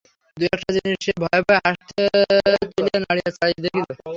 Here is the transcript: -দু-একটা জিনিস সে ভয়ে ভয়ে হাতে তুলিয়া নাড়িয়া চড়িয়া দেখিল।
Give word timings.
-দু-একটা 0.37 0.69
জিনিস 0.75 0.99
সে 1.05 1.11
ভয়ে 1.21 1.41
ভয়ে 1.43 1.61
হাতে 1.65 2.03
তুলিয়া 2.71 2.99
নাড়িয়া 3.01 3.29
চড়িয়া 3.35 3.59
দেখিল। 3.63 3.83